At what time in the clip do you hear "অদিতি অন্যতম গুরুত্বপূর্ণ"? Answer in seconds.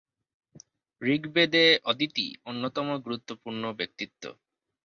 1.85-3.63